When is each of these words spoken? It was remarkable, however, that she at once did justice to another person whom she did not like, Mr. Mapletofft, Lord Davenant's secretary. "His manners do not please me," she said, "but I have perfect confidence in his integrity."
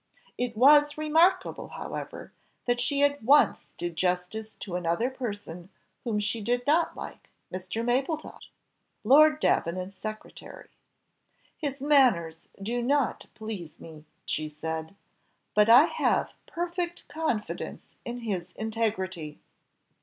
It 0.35 0.57
was 0.57 0.97
remarkable, 0.97 1.67
however, 1.67 2.31
that 2.65 2.81
she 2.81 3.03
at 3.03 3.21
once 3.21 3.71
did 3.73 3.95
justice 3.95 4.55
to 4.55 4.75
another 4.75 5.11
person 5.11 5.69
whom 6.03 6.19
she 6.19 6.41
did 6.41 6.65
not 6.65 6.97
like, 6.97 7.29
Mr. 7.53 7.85
Mapletofft, 7.85 8.47
Lord 9.03 9.39
Davenant's 9.39 9.95
secretary. 9.95 10.69
"His 11.55 11.83
manners 11.83 12.39
do 12.59 12.81
not 12.81 13.27
please 13.35 13.79
me," 13.79 14.05
she 14.25 14.49
said, 14.49 14.95
"but 15.53 15.69
I 15.69 15.83
have 15.83 16.33
perfect 16.47 17.07
confidence 17.07 17.83
in 18.03 18.21
his 18.21 18.53
integrity." 18.53 19.37